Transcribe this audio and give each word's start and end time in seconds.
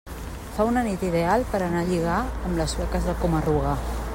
Fa 0.53 0.63
una 0.69 0.81
nit 0.87 1.03
ideal 1.09 1.45
per 1.51 1.59
anar 1.65 1.83
a 1.83 1.89
lligar 1.91 2.17
amb 2.39 2.61
les 2.63 2.75
sueques 2.77 3.07
a 3.15 3.17
Coma-ruga. 3.21 3.75